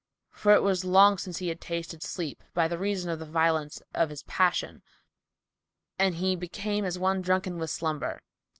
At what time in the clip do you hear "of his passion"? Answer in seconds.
3.93-4.81